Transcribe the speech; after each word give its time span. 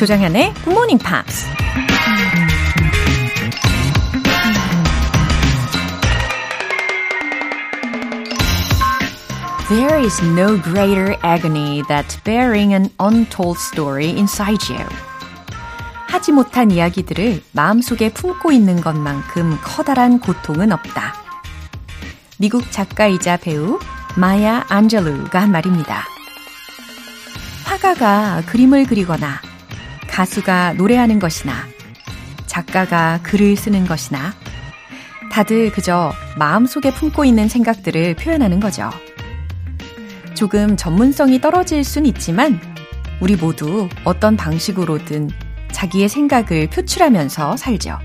조정현의 0.00 0.54
Good 0.54 0.70
Morning 0.70 1.04
Pops. 1.04 1.44
There 9.68 10.02
is 10.02 10.24
no 10.24 10.56
greater 10.62 11.18
agony 11.22 11.82
than 11.86 12.06
bearing 12.24 12.72
an 12.72 12.88
untold 12.98 13.58
story 13.58 14.08
inside 14.08 14.72
you. 14.72 14.82
하지 16.08 16.32
못한 16.32 16.70
이야기들을 16.70 17.42
마음속에 17.52 18.10
품고 18.10 18.52
있는 18.52 18.80
것만큼 18.80 19.58
커다란 19.62 20.18
고통은 20.18 20.72
없다. 20.72 21.12
미국 22.38 22.72
작가이자 22.72 23.36
배우 23.36 23.78
마야 24.16 24.64
안젤루가 24.70 25.42
한 25.42 25.52
말입니다. 25.52 26.04
화가가 27.66 28.44
그림을 28.46 28.86
그리거나 28.86 29.49
가수가 30.10 30.74
노래하는 30.74 31.18
것이나 31.18 31.54
작가가 32.46 33.20
글을 33.22 33.56
쓰는 33.56 33.86
것이나 33.86 34.34
다들 35.30 35.70
그저 35.70 36.12
마음속에 36.36 36.92
품고 36.92 37.24
있는 37.24 37.48
생각들을 37.48 38.16
표현하는 38.16 38.58
거죠. 38.60 38.90
조금 40.34 40.76
전문성이 40.76 41.40
떨어질 41.40 41.84
순 41.84 42.06
있지만 42.06 42.60
우리 43.20 43.36
모두 43.36 43.88
어떤 44.04 44.36
방식으로든 44.36 45.30
자기의 45.70 46.08
생각을 46.08 46.68
표출하면서 46.70 47.56
살죠. 47.56 47.98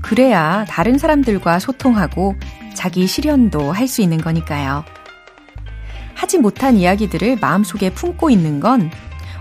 그래야 0.00 0.64
다른 0.68 0.96
사람들과 0.96 1.58
소통하고 1.58 2.36
자기 2.74 3.06
실현도 3.06 3.72
할 3.72 3.88
수 3.88 4.00
있는 4.00 4.18
거니까요. 4.18 4.84
하지 6.14 6.38
못한 6.38 6.76
이야기들을 6.76 7.38
마음속에 7.40 7.90
품고 7.90 8.30
있는 8.30 8.60
건 8.60 8.90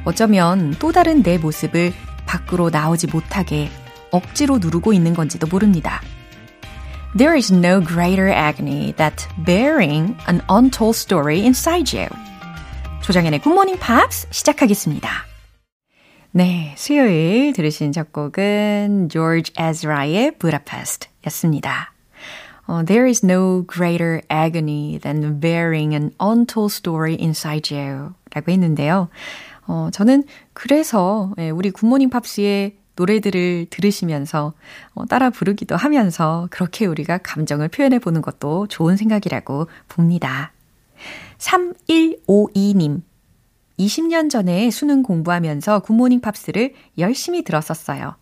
어쩌면 0.07 0.73
또 0.79 0.93
다른 0.93 1.21
내 1.21 1.37
모습을 1.37 1.91
밖으로 2.25 2.69
나오지 2.69 3.07
못하게 3.07 3.69
억지로 4.09 4.57
누르고 4.57 4.93
있는 4.93 5.13
건지도 5.13 5.47
모릅니다. 5.47 6.01
There 7.17 7.35
is 7.35 7.51
no 7.51 7.83
greater 7.83 8.29
agony 8.29 8.93
than 8.93 9.11
bearing 9.45 10.15
an 10.29 10.41
untold 10.49 10.97
story 10.97 11.41
inside 11.41 11.93
you. 11.93 12.07
Good 13.05 13.49
Morning 13.49 13.77
Pops 13.77 14.27
시작하겠습니다. 14.31 15.09
네, 16.31 16.73
수요일 16.77 17.51
들으신 17.51 17.91
작곡은 17.91 19.09
George 19.09 19.51
Ezra의 19.59 20.31
Budapest 20.39 21.09
였습니다. 21.25 21.91
Uh, 22.69 22.81
there 22.85 23.05
is 23.09 23.25
no 23.25 23.65
greater 23.67 24.21
agony 24.31 24.99
than 24.99 25.41
bearing 25.41 25.93
an 25.93 26.11
untold 26.21 26.71
story 26.71 27.17
inside 27.19 27.75
you. 27.75 28.13
라고 28.33 28.51
했는데요. 28.51 29.09
어, 29.67 29.89
저는 29.91 30.23
그래서 30.53 31.33
우리 31.53 31.71
굿모닝 31.71 32.09
팝스의 32.09 32.77
노래들을 32.97 33.67
들으시면서 33.69 34.53
어, 34.93 35.05
따라 35.05 35.29
부르기도 35.29 35.75
하면서 35.77 36.47
그렇게 36.51 36.85
우리가 36.85 37.19
감정을 37.19 37.69
표현해 37.69 37.99
보는 37.99 38.21
것도 38.21 38.67
좋은 38.67 38.97
생각이라고 38.97 39.67
봅니다. 39.87 40.51
3152님. 41.37 43.01
20년 43.79 44.29
전에 44.29 44.71
수능 44.71 45.03
공부하면서 45.03 45.81
굿모닝 45.81 46.19
팝스를 46.19 46.73
열심히 46.97 47.43
들었었어요. 47.43 48.15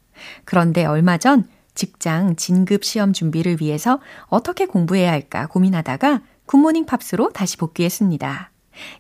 그런데 0.44 0.86
얼마 0.86 1.18
전 1.18 1.46
직장 1.74 2.36
진급 2.36 2.84
시험 2.84 3.14
준비를 3.14 3.58
위해서 3.62 4.00
어떻게 4.28 4.66
공부해야 4.66 5.12
할까 5.12 5.48
고민하다가 5.48 6.22
Good 6.46 6.60
Morning 6.60 6.86
Pops로 6.86 7.32
다시 7.32 7.58
복귀했습니다. 7.58 8.52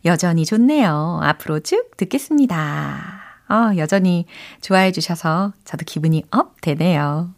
여전히 0.06 0.46
좋네요. 0.46 1.20
앞으로 1.24 1.60
쭉 1.60 1.92
듣겠습니다. 1.98 3.22
아, 3.48 3.74
여전히 3.78 4.26
좋아해 4.62 4.92
주셔서 4.92 5.54
저도 5.64 5.84
기분이 5.86 6.24
up 6.32 6.60
되네요. 6.62 7.34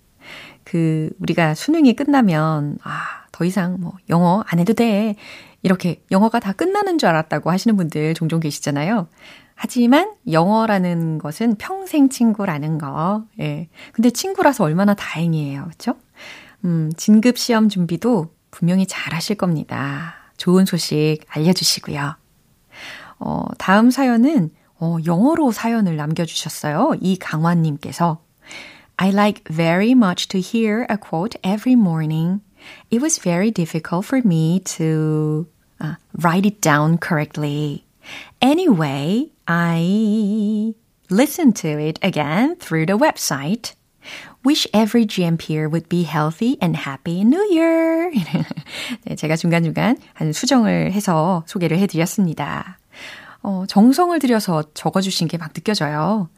그, 0.64 1.10
우리가 1.20 1.54
수능이 1.54 1.96
끝나면, 1.96 2.78
아, 2.84 3.26
더 3.32 3.46
이상 3.46 3.78
뭐, 3.80 3.94
영어 4.10 4.44
안 4.48 4.60
해도 4.60 4.74
돼. 4.74 5.16
이렇게 5.64 6.02
영어가 6.12 6.40
다 6.40 6.54
끝나는 6.54 6.98
줄 6.98 7.10
알았다고 7.10 7.52
하시는 7.52 7.76
분들 7.76 8.14
종종 8.14 8.40
계시잖아요. 8.40 9.08
하지만 9.56 10.14
영어라는 10.32 11.18
것은 11.18 11.56
평생 11.56 12.10
친구라는 12.10 12.78
거. 12.78 13.26
예. 13.40 13.68
근데 13.92 14.12
친구라서 14.12 14.64
얼마나 14.64 14.94
다행이에요. 14.94 15.66
그쵸? 15.70 15.96
음, 16.64 16.92
진급 16.96 17.38
시험 17.38 17.68
준비도 17.68 18.32
분명히 18.52 18.86
잘 18.86 19.14
하실 19.14 19.36
겁니다. 19.36 20.14
좋은 20.38 20.66
소식 20.66 21.20
알려 21.30 21.54
주시고요. 21.54 22.16
어, 23.19 23.45
다음 23.59 23.91
사연은 23.91 24.51
어, 24.81 24.97
영어로 25.07 25.53
사연을 25.53 25.97
남겨주셨어요. 25.97 26.95
이강환님께서 27.01 28.21
I 28.99 29.11
like 29.11 29.45
very 29.49 29.93
much 29.93 30.29
to 30.29 30.41
hear 30.41 30.87
a 30.89 30.97
quote 30.97 31.37
every 31.43 31.75
morning. 31.75 32.41
It 32.91 33.01
was 33.01 33.19
very 33.19 33.51
difficult 33.51 34.05
for 34.07 34.21
me 34.25 34.61
to 34.77 35.47
uh, 35.81 35.95
write 36.19 36.47
it 36.47 36.61
down 36.61 36.99
correctly. 36.99 37.85
Anyway, 38.41 39.31
I 39.47 40.75
listened 41.11 41.57
to 41.57 41.69
it 41.79 41.99
again 42.03 42.57
through 42.57 42.87
the 42.87 42.99
website. 42.99 43.75
Wish 44.45 44.67
every 44.75 45.07
GMPer 45.07 45.71
would 45.71 45.89
be 45.89 46.03
healthy 46.03 46.59
and 46.61 46.77
happy 46.77 47.23
New 47.23 47.43
Year. 47.51 48.11
네, 49.07 49.15
제가 49.15 49.37
중간중간 49.37 49.97
한 50.15 50.33
수정을 50.33 50.93
해서 50.93 51.45
소개를 51.47 51.79
해드렸습니다. 51.79 52.79
어, 53.48 53.64
정성을 53.68 54.18
들여서 54.20 54.64
적어주신 54.74 55.30
게 55.30 55.38
막 55.38 55.54
느껴져요. 55.54 56.30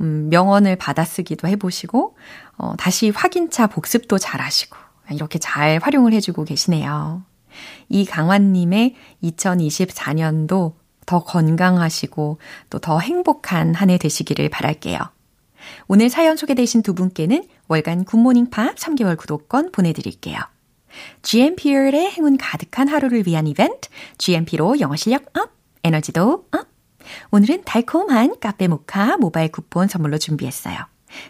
음, 0.00 0.28
명언을 0.30 0.76
받아쓰기도 0.76 1.46
해보시고, 1.48 2.16
어, 2.56 2.74
다시 2.78 3.10
확인차 3.10 3.66
복습도 3.66 4.16
잘 4.18 4.40
하시고, 4.40 4.76
이렇게 5.10 5.38
잘 5.38 5.78
활용을 5.82 6.14
해주고 6.14 6.44
계시네요. 6.44 7.22
이강환님의 7.90 8.94
2024년도 9.22 10.72
더 11.06 11.22
건강하시고 11.22 12.38
또 12.70 12.78
더 12.78 12.98
행복한 12.98 13.74
한 13.74 13.90
해 13.90 13.98
되시기를 13.98 14.48
바랄게요. 14.48 14.98
오늘 15.86 16.08
사연 16.08 16.36
소개되신 16.38 16.82
두 16.82 16.94
분께는 16.94 17.46
월간 17.68 18.04
Good 18.04 18.20
Morning 18.20 18.48
Pops 18.48 18.74
3개월 18.76 19.18
구독권 19.18 19.70
보내드릴게요. 19.72 20.38
GMP의 21.22 21.92
행운 22.12 22.38
가득한 22.38 22.88
하루를 22.88 23.26
위한 23.26 23.46
이벤트, 23.46 23.88
GMP로 24.16 24.80
영어 24.80 24.96
실력 24.96 25.26
up, 25.36 25.50
에너지도 25.84 26.46
up. 26.50 26.68
오늘은 27.30 27.64
달콤한 27.64 28.40
카페 28.40 28.66
모카 28.66 29.18
모바일 29.18 29.52
쿠폰 29.52 29.86
선물로 29.86 30.18
준비했어요. 30.18 30.76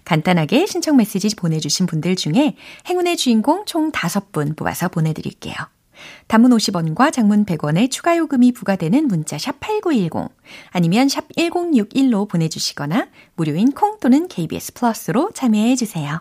간단하게 0.04 0.66
신청 0.66 0.96
메시지 0.96 1.34
보내주신 1.34 1.86
분들 1.86 2.16
중에 2.16 2.56
행운의 2.88 3.16
주인공 3.16 3.64
총 3.66 3.92
5분 3.92 4.56
뽑아서 4.56 4.88
보내드릴게요. 4.88 5.54
단문 6.26 6.50
50원과 6.52 7.12
장문 7.12 7.44
100원의 7.44 7.90
추가 7.90 8.16
요금이 8.16 8.52
부과되는 8.52 9.06
문자 9.06 9.38
샵 9.38 9.60
8910 9.60 10.30
아니면 10.70 11.08
샵 11.08 11.28
1061로 11.36 12.28
보내주시거나 12.28 13.08
무료인 13.36 13.72
콩 13.72 13.98
또는 14.00 14.28
KBS 14.28 14.74
플러스로 14.74 15.30
참여해 15.32 15.76
주세요. 15.76 16.20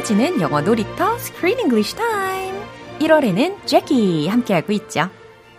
즐거워지는 0.00 0.40
영어 0.40 0.60
놀이터 0.60 1.14
Screen 1.16 1.58
English 1.58 1.94
Time. 1.94 2.58
1월에는 3.00 3.66
제키 3.66 4.28
함께하고 4.28 4.72
있죠. 4.72 5.08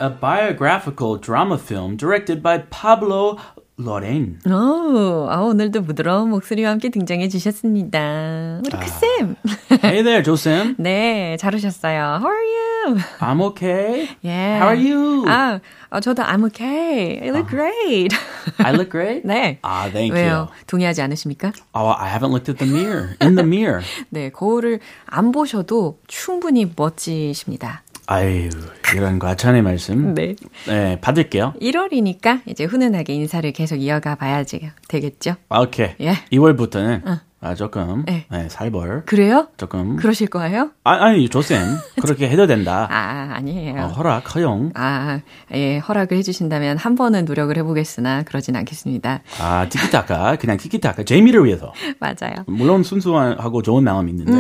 A 0.01 0.09
biographical 0.09 1.19
drama 1.19 1.57
film 1.57 1.95
directed 1.95 2.41
by 2.41 2.63
Pablo 2.69 3.38
Lorraine. 3.83 4.37
오, 4.45 5.27
아, 5.29 5.37
오늘도 5.41 5.83
부드러운 5.83 6.29
목소리와 6.29 6.71
함께 6.71 6.89
등장해 6.89 7.27
주셨습니다. 7.29 8.61
우리 8.65 8.69
크쌤. 8.69 9.35
Hey 9.83 10.03
there, 10.03 10.23
조쌤. 10.23 10.75
네, 10.77 11.37
잘 11.39 11.55
오셨어요. 11.55 12.19
How 12.21 12.27
are 12.27 12.45
you? 12.45 12.97
I'm 13.19 13.41
okay. 13.41 14.09
Yeah. 14.23 14.59
How 14.59 14.67
are 14.69 14.77
you? 14.77 15.25
아, 15.27 15.59
어, 15.89 15.99
저도 15.99 16.23
I'm 16.23 16.43
okay. 16.45 17.19
I 17.21 17.29
look 17.29 17.49
great. 17.49 18.15
I 18.57 18.73
look 18.73 18.89
great? 18.89 19.25
네. 19.25 19.59
Ah, 19.63 19.89
thank 19.91 20.13
왜요? 20.15 20.31
you. 20.31 20.47
동의하지 20.67 21.01
않으십니까? 21.01 21.51
Oh, 21.73 21.87
I 21.87 22.09
haven't 22.09 22.31
looked 22.31 22.49
at 22.49 22.57
the 22.57 22.67
mirror. 22.71 23.15
In 23.21 23.35
the 23.35 23.45
mirror. 23.45 23.83
네, 24.09 24.29
거울을 24.29 24.79
안 25.05 25.31
보셔도 25.31 25.99
충분히 26.07 26.71
멋지십니다. 26.75 27.83
아유, 28.07 28.50
이런 28.95 29.19
과찬의 29.19 29.62
말씀. 29.62 30.13
네. 30.13 30.36
네, 30.68 31.00
받을게요. 31.01 31.53
1월이니까 31.62 32.42
이제 32.45 32.65
훈훈하게 32.65 33.13
인사를 33.13 33.50
계속 33.53 33.75
이어가 33.77 34.15
봐야지 34.15 34.69
되겠죠? 34.88 35.36
오케이. 35.50 35.89
예. 36.01 36.13
2월부터는 36.31 37.19
아, 37.44 37.56
조금 37.56 38.06
예. 38.07 38.25
네, 38.30 38.50
살벌. 38.50 39.06
그래요? 39.06 39.48
조금. 39.57 39.95
그러실 39.95 40.27
거예요? 40.27 40.69
아, 40.83 41.06
아니, 41.06 41.27
조쌤. 41.27 41.59
그렇게 42.00 42.30
해도 42.30 42.45
된다. 42.45 42.86
아, 42.92 43.33
아니에요. 43.33 43.81
어, 43.81 43.88
허락, 43.88 44.36
허용. 44.36 44.71
아, 44.75 45.21
예, 45.53 45.80
허락을 45.80 46.18
해주신다면 46.18 46.77
한 46.77 46.94
번은 46.95 47.25
노력을 47.25 47.56
해보겠으나 47.57 48.24
그러진 48.24 48.56
않겠습니다. 48.56 49.21
아, 49.39 49.68
티키타카. 49.69 50.36
그냥 50.36 50.57
티키타카. 50.57 51.01
재미를 51.03 51.44
위해서. 51.45 51.74
맞아요. 52.00 52.44
물론 52.45 52.83
순수하고 52.83 53.63
좋은 53.63 53.83
마음이 53.86 54.12
있는데. 54.12 54.31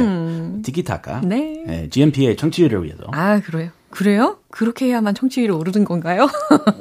티키타카. 0.61 1.21
네. 1.21 1.63
네, 1.65 1.89
GMP의 1.89 2.37
청취율을 2.37 2.83
위해서. 2.83 3.03
아, 3.11 3.39
그래요? 3.39 3.71
그래요? 3.91 4.37
그렇게 4.49 4.85
해야만 4.85 5.13
청취율이 5.15 5.51
오르는 5.51 5.83
건가요? 5.83 6.27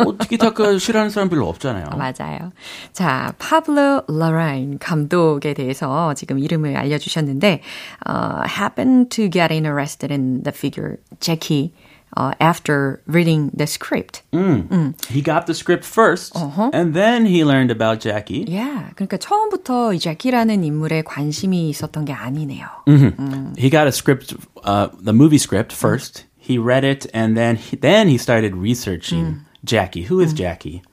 뭐, 0.05 0.17
티키타카 0.19 0.79
싫어하는 0.79 1.11
사람 1.11 1.29
별로 1.29 1.49
없잖아요. 1.49 1.87
맞아요. 1.97 2.53
자, 2.93 3.35
파블로 3.38 4.05
라라인 4.09 4.79
감독에 4.79 5.53
대해서 5.53 6.15
지금 6.15 6.38
이름을 6.38 6.77
알려주셨는데, 6.77 7.62
uh, 8.09 8.49
happened 8.49 9.09
to 9.11 9.29
getting 9.29 9.67
arrested 9.67 10.12
in 10.12 10.43
the 10.44 10.53
figure 10.56 10.99
Jackie 11.19 11.73
uh, 12.18 12.33
after 12.39 13.01
reading 13.07 13.51
the 13.53 13.68
script. 13.68 14.24
음. 14.33 14.95
He 15.09 15.21
got 15.21 15.47
the 15.47 15.53
script 15.53 15.83
1st 15.83 16.71
and 16.74 16.94
then 16.94 17.25
he 17.25 17.44
learned 17.44 17.71
about 17.71 18.00
Jackie. 18.00 18.45
Yeah, 18.47 18.92
그러니까 18.95 19.18
처음부터 19.18 19.94
이 19.94 20.00
제키라는 20.00 20.63
인물에 20.63 21.03
관심이 21.03 21.69
있었던 21.69 22.06
게 22.06 22.13
아니네요. 22.13 23.56
He 23.57 23.69
got 23.69 23.88
a 23.88 23.92
script, 23.92 24.36
uh, 24.63 24.88
the 25.00 25.13
movie 25.13 25.38
script 25.38 25.74
1st 25.74 26.24
He 26.38 26.59
read 26.59 26.83
it 26.83 27.07
and 27.12 27.36
then 27.36 27.56
he, 27.56 27.75
then 27.75 28.07
he 28.07 28.19
started 28.19 28.56
researching 28.56 29.42
Jackie. 29.63 30.03
Who 30.03 30.19
is 30.19 30.31
Jackie? 30.31 30.83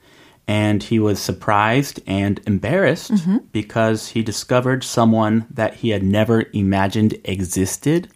And 0.49 0.83
he 0.83 0.99
was 0.99 1.21
surprised 1.21 2.01
and 2.07 2.41
embarrassed 2.47 3.13
because 3.53 4.09
he 4.09 4.23
discovered 4.23 4.83
someone 4.83 5.45
that 5.51 5.75
he 5.75 5.91
had 5.91 6.03
never 6.03 6.45
imagined 6.55 7.19
existed. 7.25 8.09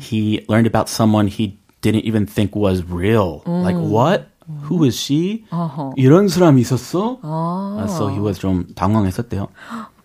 He 0.00 0.44
learned 0.48 0.66
about 0.66 0.88
someone 0.88 1.28
he 1.28 1.58
didn't 1.84 2.04
even 2.04 2.26
think 2.26 2.54
was 2.54 2.84
real. 2.84 3.42
Like, 3.46 3.76
what? 3.76 4.28
Who 4.64 4.82
is 4.84 4.96
she? 4.98 5.44
이런 5.96 6.28
사람이 6.28 6.60
있었어? 6.62 7.18
Uh, 7.22 7.86
so 7.86 8.08
he 8.08 8.18
was 8.18 8.38
좀 8.38 8.66
당황했었대요. 8.74 9.48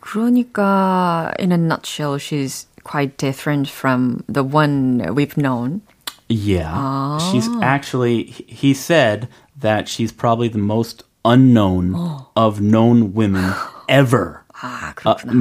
그러니까 0.01 1.33
in 1.39 1.51
a 1.51 1.57
nutshell, 1.57 2.17
she's 2.17 2.67
quite 2.83 3.17
different 3.17 3.67
from 3.67 4.23
the 4.29 4.43
one 4.43 5.01
we've 5.15 5.35
known. 5.35 5.81
Yeah. 6.29 7.17
She's 7.17 7.49
actually, 7.61 8.23
he 8.47 8.73
said 8.73 9.27
that 9.59 9.87
she's 9.87 10.11
probably 10.11 10.47
the 10.47 10.59
most 10.59 11.03
unknown 11.23 11.95
of 12.35 12.61
known 12.61 13.13
women 13.13 13.51
ever. 13.89 14.43
아, 14.61 14.89
A, 14.89 14.93
그렇구나. 14.95 15.33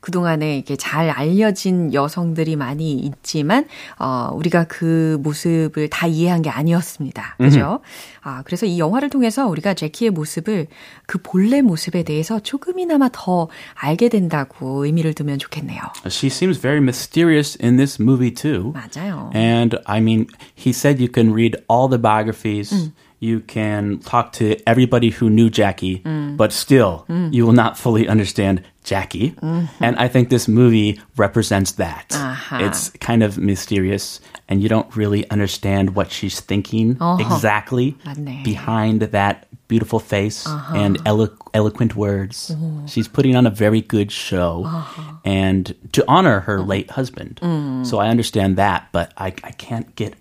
그동안에 0.00 0.58
이게 0.58 0.76
잘 0.76 1.10
알려진 1.10 1.92
여성들이 1.94 2.56
많이 2.56 2.92
있지만, 2.94 3.66
어, 3.98 4.30
우리가 4.34 4.64
그 4.64 5.18
모습을 5.22 5.88
다 5.88 6.06
이해한 6.06 6.42
게 6.42 6.50
아니었습니다. 6.50 7.36
그죠? 7.38 7.80
아, 8.22 8.42
그래서 8.44 8.66
이 8.66 8.78
영화를 8.78 9.10
통해서 9.10 9.46
우리가 9.48 9.74
제키의 9.74 10.10
모습을 10.10 10.68
그 11.06 11.18
본래 11.22 11.60
모습에 11.60 12.02
대해서 12.04 12.40
조금이나마 12.40 13.08
더 13.12 13.48
알게 13.74 14.08
된다고 14.08 14.84
의미를 14.84 15.14
두면 15.14 15.38
좋겠네요. 15.38 15.80
She 16.06 16.28
seems 16.28 16.60
very 16.60 16.80
mysterious 16.80 17.58
in 17.62 17.76
this 17.76 18.00
movie 18.00 18.32
too. 18.32 18.72
맞아요. 18.72 19.30
And 19.34 19.78
I 19.86 19.98
mean, 20.00 20.26
he 20.56 20.70
said 20.70 21.00
you 21.02 21.10
can 21.12 21.32
read 21.32 21.56
all 21.68 21.88
the 21.88 22.00
biographies. 22.00 22.90
You 23.22 23.38
can 23.38 24.02
talk 24.02 24.32
to 24.42 24.58
everybody 24.66 25.10
who 25.14 25.30
knew 25.30 25.48
Jackie, 25.48 26.02
but 26.34 26.50
still, 26.50 27.06
you 27.30 27.46
will 27.46 27.54
not 27.54 27.78
fully 27.78 28.08
understand 28.10 28.66
Jackie. 28.82 29.38
And 29.78 29.94
I 29.94 30.08
think 30.08 30.28
this 30.28 30.48
movie 30.50 30.98
represents 31.14 31.78
that. 31.78 32.10
Aha. 32.10 32.58
It's 32.66 32.90
kind 32.98 33.22
of 33.22 33.38
mysterious, 33.38 34.18
and 34.48 34.60
you 34.60 34.68
don't 34.68 34.90
really 34.96 35.22
understand 35.30 35.94
what 35.94 36.10
she's 36.10 36.40
thinking 36.40 36.98
oh. 37.00 37.22
exactly 37.22 37.94
맞네. 38.04 38.42
behind 38.42 39.14
that 39.14 39.46
beautiful 39.68 40.00
face 40.00 40.44
uh-huh. 40.46 40.76
and 40.76 40.98
elo- 41.06 41.32
eloquent 41.54 41.96
words. 41.96 42.50
Oh. 42.52 42.84
She's 42.86 43.08
putting 43.08 43.36
on 43.36 43.46
a 43.46 43.50
very 43.50 43.80
good 43.80 44.10
show, 44.10 44.64
uh-huh. 44.66 45.22
and 45.24 45.74
to 45.92 46.04
honor 46.08 46.40
her 46.40 46.60
late 46.60 46.90
husband. 46.90 47.38
Mm. 47.40 47.86
So 47.86 47.98
I 47.98 48.08
understand 48.08 48.58
that, 48.58 48.88
but 48.92 49.14
I, 49.16 49.32
I 49.44 49.52
can't 49.52 49.94
get 49.94 50.14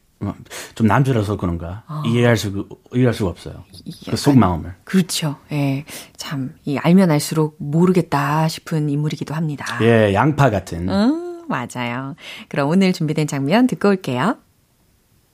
좀 0.76 0.88
남자라서 0.88 1.38
그런가 1.38 1.84
이해할 2.06 2.38
수 2.38 2.68
이해할 2.94 3.14
수가 3.14 3.30
없어요. 3.30 3.64
그 4.10 4.16
속마음을. 4.16 4.76
그렇죠. 4.84 5.38
예. 5.52 5.86
참, 6.18 6.54
이 6.66 6.78
알면 6.78 7.12
알수록 7.12 7.56
모르겠다 7.60 8.48
싶은 8.48 8.90
인물이기도 8.90 9.34
합니다. 9.34 9.66
예, 9.82 10.14
양파 10.14 10.50
같은. 10.50 10.88
음, 10.90 11.48
맞아요. 11.48 12.16
그럼 12.48 12.70
오늘 12.70 12.94
준비된 12.94 13.28
장면 13.28 13.68
듣고 13.68 13.90
올게요. 13.90 14.38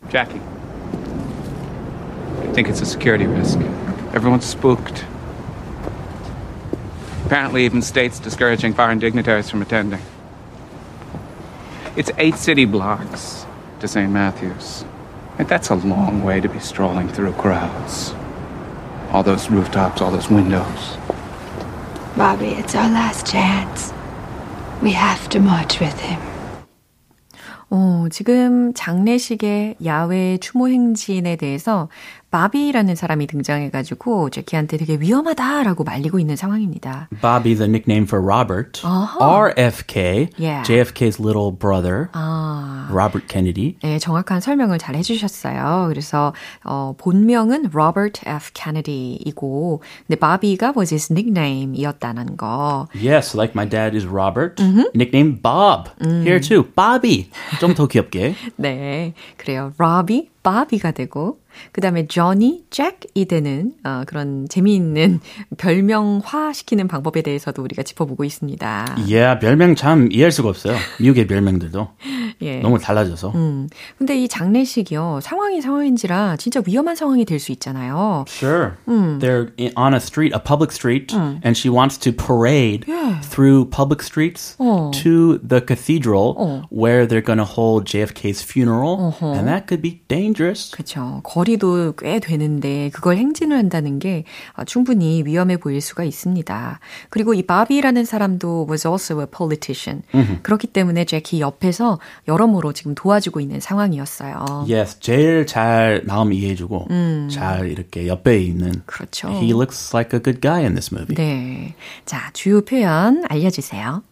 Jackie. 0.09 0.41
I 2.41 2.53
think 2.53 2.69
it's 2.69 2.81
a 2.81 2.85
security 2.85 3.27
risk. 3.27 3.59
Everyone's 4.13 4.45
spooked. 4.45 5.03
Apparently, 7.25 7.65
even 7.65 7.81
states 7.81 8.19
discouraging 8.19 8.73
foreign 8.73 8.99
dignitaries 8.99 9.49
from 9.49 9.61
attending. 9.61 10.01
It's 11.97 12.11
eight 12.17 12.35
city 12.37 12.65
blocks 12.65 13.46
to 13.80 13.88
St. 13.88 14.10
Matthew's. 14.10 14.84
And 15.38 15.48
that's 15.48 15.70
a 15.70 15.74
long 15.74 16.22
way 16.22 16.40
to 16.40 16.48
be 16.48 16.60
strolling 16.60 17.08
through 17.08 17.32
crowds. 17.32 18.14
All 19.10 19.22
those 19.22 19.50
rooftops, 19.50 20.00
all 20.00 20.10
those 20.10 20.30
windows. 20.30 20.96
Bobby, 22.16 22.50
it's 22.50 22.74
our 22.74 22.90
last 22.90 23.26
chance. 23.26 23.92
We 24.82 24.92
have 24.92 25.28
to 25.30 25.40
march 25.40 25.80
with 25.80 25.98
him. 26.00 26.20
어, 27.70 28.06
지금 28.10 28.74
장례식의 28.74 29.76
야외 29.86 30.36
추모 30.36 30.68
행진에 30.68 31.36
대해서 31.36 31.88
바비라는 32.29 32.95
사람이 32.95 33.25
등장해가지고 33.27 34.29
제키한테 34.31 34.77
되게 34.77 34.97
위험하다라고 34.99 35.83
말리고 35.83 36.19
있는 36.19 36.35
상황입니다. 36.35 37.07
Bobby, 37.21 37.55
the 37.55 37.65
nickname 37.69 38.03
for 38.03 38.21
Robert. 38.23 38.81
RFK, 38.85 40.29
Yeah. 40.37 40.63
JFK's 40.63 41.19
little 41.19 41.51
brother. 41.51 42.09
아, 42.13 42.87
Robert 42.91 43.27
Kennedy. 43.27 43.75
네, 43.81 43.97
정확한 43.99 44.41
설명을 44.41 44.77
잘 44.77 44.95
해주셨어요. 44.95 45.85
그래서 45.89 46.33
어, 46.63 46.93
본명은 46.97 47.69
Robert 47.73 48.21
F. 48.25 48.51
Kennedy이고, 48.53 49.81
근데 50.05 50.19
바비가 50.19 50.73
was 50.75 50.93
his 50.93 51.11
nickname이었다는 51.11 52.37
거. 52.37 52.87
Yes, 52.93 53.35
like 53.37 53.53
my 53.55 53.67
dad 53.67 53.95
is 53.95 54.05
Robert. 54.05 54.61
Nickname 54.93 55.39
Bob. 55.41 55.89
Here 56.01 56.39
too, 56.39 56.63
Bobby. 56.75 57.29
좀 57.59 57.73
더 57.73 57.87
귀엽게. 57.87 58.35
네, 58.57 59.13
그래요. 59.37 59.71
로비, 59.77 60.29
바비가 60.47 60.91
되고, 60.91 61.39
그 61.71 61.81
다음에 61.81 62.07
조니, 62.07 62.65
잭이 62.69 63.25
되는 63.27 63.73
어, 63.83 64.03
그런 64.05 64.47
재미있는 64.47 65.19
별명화 65.57 66.53
시키는 66.53 66.87
방법에 66.87 67.21
대해서도 67.23 67.63
우리가 67.63 67.81
짚어보고 67.83 68.23
있습니다. 68.23 68.95
Yeah, 68.99 69.39
별명 69.39 69.75
참 69.75 70.07
이해할 70.11 70.31
수가 70.31 70.49
없어요. 70.49 70.75
미국의 70.99 71.25
별명들도 71.27 71.87
예. 72.43 72.59
너무 72.59 72.77
달라져서. 72.79 73.31
음, 73.33 73.67
근데 73.97 74.21
이 74.21 74.27
장례식이요, 74.27 75.19
상황이 75.23 75.59
상황인지라 75.61 76.37
진짜 76.37 76.61
위험한 76.65 76.95
상황이 76.95 77.25
될 77.25 77.39
수 77.39 77.51
있잖아요. 77.53 78.25
Sure. 78.27 78.73
They're 78.87 79.51
in, 79.59 79.71
on 79.75 79.93
a 79.93 79.99
street, 79.99 80.33
a 80.33 80.39
public 80.39 80.71
street, 80.71 81.13
and 81.13 81.55
she 81.57 81.69
wants 81.69 81.97
to 81.99 82.11
parade 82.11 82.85
through 83.21 83.65
public 83.69 84.01
streets 84.01 84.55
어. 84.59 84.91
to 85.03 85.39
the 85.39 85.61
cathedral 85.61 86.65
where 86.69 87.05
they're 87.07 87.21
going 87.25 87.37
to 87.37 87.45
hold 87.45 87.85
JFK's 87.85 88.41
funeral. 88.41 89.15
And 89.21 89.47
that 89.47 89.67
could 89.67 89.81
be 89.81 90.01
dangerous. 90.07 90.36
Dangerous. 90.37 90.71
그렇죠. 90.71 91.21
거리도 91.23 91.93
꽤 91.97 92.19
되는데 92.19 92.89
그걸 92.93 93.17
행진을 93.17 93.57
한다는 93.57 93.99
게 93.99 94.23
충분히 94.65 95.23
위험해 95.25 95.57
보일 95.57 95.81
수가 95.81 96.03
있습니다. 96.03 96.79
그리고 97.09 97.33
이 97.33 97.41
바비라는 97.43 98.05
사람도 98.05 98.67
was 98.69 98.87
also 98.87 99.19
a 99.21 99.27
politician. 99.27 100.03
그렇기 100.43 100.67
때문에 100.67 101.05
제키 101.05 101.41
옆에서 101.41 101.99
여러모로 102.27 102.73
지금 102.73 102.95
도와주고 102.95 103.39
있는 103.39 103.59
상황이었어요. 103.59 104.67
Yes, 104.69 104.99
제일 104.99 105.45
잘 105.47 106.03
마음 106.05 106.31
이해해주고 106.31 106.87
잘 107.31 107.69
이렇게 107.71 108.07
옆에 108.07 108.39
있는. 108.39 108.83
그렇죠. 108.85 109.29
He 109.29 109.51
looks 109.51 109.95
like 109.95 110.17
a 110.17 110.21
good 110.21 110.39
guy 110.41 110.61
in 110.61 110.75
this 110.75 110.93
movie. 110.93 111.15
네. 111.15 111.73
자, 112.05 112.29
주요 112.33 112.61
표현 112.61 113.23
알려주세요. 113.27 114.03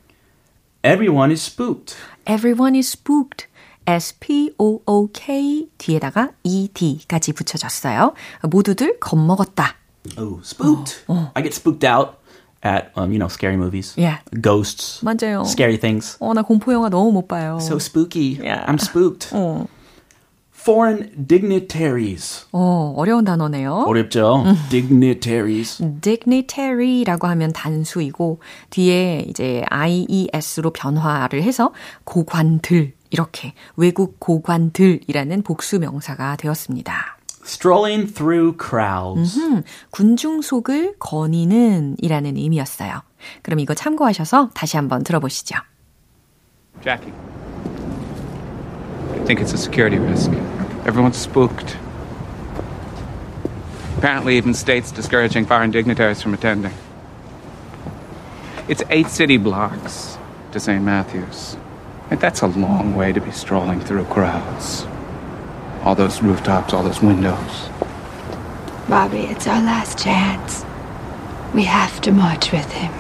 Everyone 0.84 1.32
is 1.32 1.41
spooked. 1.41 1.96
Everyone 2.27 2.75
is 2.77 2.88
spooked. 2.88 3.48
S-P-O-O-K 3.88 5.70
뒤에다가 5.77 6.32
E-D까지 6.44 7.34
붙여졌어요. 7.34 8.13
모두들 8.44 9.00
겁먹었다. 9.00 9.75
Oh, 10.18 10.39
spooked. 10.44 11.04
I 11.34 11.42
get 11.42 11.54
spooked 11.54 11.84
out 11.84 12.18
at 12.63 12.92
um, 12.96 13.12
you 13.12 13.18
know 13.20 13.27
scary 13.27 13.56
movies. 13.58 13.94
Yeah. 13.98 14.20
Ghosts. 14.42 15.01
맞아요. 15.04 15.44
Scary 15.46 15.77
things. 15.77 16.18
어, 16.20 16.34
나 16.34 16.42
공포 16.42 16.74
영화 16.74 16.89
너무 16.89 17.12
못 17.12 17.27
봐요. 17.27 17.58
So 17.62 17.77
spooky. 17.77 18.38
Yeah. 18.42 18.65
I'm 18.68 18.80
spooked. 18.80 19.30
어, 19.34 19.68
Foreign 20.51 21.12
dignitaries. 21.27 22.48
어, 22.51 22.92
어려운 22.98 23.24
단어네요. 23.24 23.86
어렵죠? 23.86 24.46
dignitaries. 24.72 25.77
dignitary라고 26.01 27.27
하면 27.27 27.54
단수이고 27.54 28.39
뒤에 28.72 29.25
이제 29.30 29.63
ies로 29.70 30.72
변화를 30.72 31.44
해서 31.44 31.72
고관들 32.04 32.94
이렇게 33.10 33.54
외국 33.76 34.20
고관들이라는 34.20 35.44
복수 35.44 35.80
명사가 35.80 36.36
되었습니다. 36.38 37.18
Strolling 37.46 38.12
through 38.14 38.58
crowds. 38.58 39.40
음, 39.40 39.64
군중 39.92 40.42
속을 40.42 40.96
거니는 40.98 41.96
이라는 42.00 42.38
의미였어요. 42.38 43.04
그럼 43.44 43.60
이거 43.60 43.74
참고하셔서 43.74 44.50
다시 44.54 44.78
한번 44.78 45.04
들어보시죠. 45.04 45.56
Jackie. 46.84 47.14
I 49.14 49.24
think 49.26 49.42
it's 49.42 49.54
a 49.54 49.58
security 49.58 50.00
risk. 50.00 50.32
Everyone's 50.86 51.18
spooked. 51.18 51.78
Apparently, 53.98 54.38
even 54.38 54.54
states 54.54 54.92
discouraging 54.92 55.46
foreign 55.46 55.72
dignitaries 55.72 56.22
from 56.22 56.34
attending. 56.34 56.74
It's 58.68 58.84
eight 58.90 59.08
city 59.08 59.38
blocks 59.38 60.18
to 60.52 60.60
St. 60.60 60.84
Matthew's. 60.84 61.58
And 62.12 62.20
that's 62.20 62.42
a 62.44 62.48
long 62.48 62.96
way 62.96 63.12
to 63.14 63.20
be 63.20 63.32
strolling 63.32 63.80
through 63.80 64.06
crowds. 64.06 64.86
All 65.84 65.96
those 65.96 66.22
rooftops, 66.22 66.74
all 66.74 66.84
those 66.84 67.02
windows. 67.02 67.70
Bobby, 68.88 69.26
it's 69.26 69.48
our 69.48 69.62
last 69.62 69.98
chance. 69.98 70.64
We 71.54 71.64
have 71.66 72.02
to 72.02 72.12
march 72.12 72.52
with 72.52 72.72
him. 72.72 72.92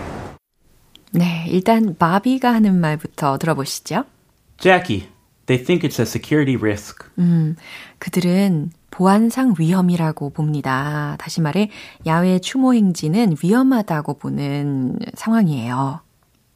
네, 1.11 1.45
일단 1.47 1.95
바비가 1.95 2.53
하는 2.53 2.79
말부터 2.81 3.37
들어보시죠. 3.37 4.05
Jackie, 4.57 5.07
they 5.45 5.63
think 5.63 5.83
it's 5.87 5.99
a 5.99 6.05
security 6.05 6.55
risk. 6.55 7.05
그들은 7.99 8.71
보안상 8.91 9.55
위험이라고 9.59 10.31
봅니다. 10.31 11.15
다시 11.19 11.41
말해 11.41 11.69
야외 12.05 12.39
추모 12.39 12.73
행진은 12.73 13.35
위험하다고 13.43 14.15
보는 14.15 14.99
상황이에요. 15.13 16.01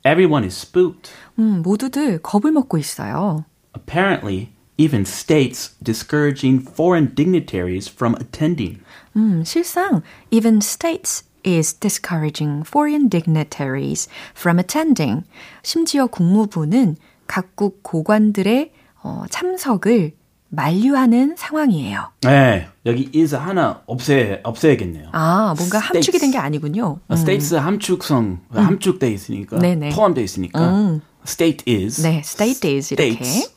Everyone 0.04 0.44
is 0.44 0.54
spooked. 0.54 1.10
음, 1.38 1.62
모두들 1.62 2.20
겁을 2.20 2.52
먹고 2.52 2.78
있어요. 2.78 3.44
Apparently, 3.74 4.50
even 4.76 5.02
states 5.02 5.74
discouraging 5.82 6.60
foreign 6.60 7.14
dignitaries 7.14 7.90
from 7.90 8.14
attending. 8.20 8.80
음, 9.16 9.42
실상 9.44 10.02
even 10.30 10.58
states 10.60 11.24
is 11.44 11.74
discouraging 11.78 12.64
foreign 12.66 13.08
dignitaries 13.08 14.08
from 14.34 14.58
attending. 14.58 15.24
심지어 15.62 16.06
국무부는 16.06 16.96
각국 17.26 17.82
고관들의 17.82 18.72
어, 19.02 19.24
참석을 19.30 20.12
만류하는 20.49 21.35
상황이에요. 21.37 22.09
네, 22.21 22.67
여기 22.85 23.09
is 23.15 23.35
하나 23.35 23.81
없애 23.85 24.41
없애야겠네요. 24.43 25.09
아, 25.11 25.53
뭔가 25.57 25.77
함축이 25.79 26.17
States. 26.17 26.19
된게 26.19 26.37
아니군요. 26.37 26.99
아, 27.07 27.15
states 27.15 27.55
함축성 27.55 28.39
함축돼 28.51 29.11
있으니까 29.11 29.59
네네. 29.59 29.89
포함돼 29.89 30.23
있으니까 30.23 30.99
state 31.27 31.71
is 31.71 32.01
네, 32.01 32.19
state 32.19 32.75
is 32.75 32.93
이렇게. 32.93 33.11
states. 33.11 33.53